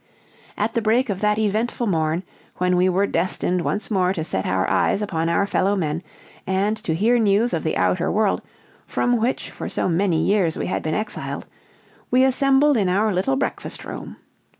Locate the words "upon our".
5.03-5.45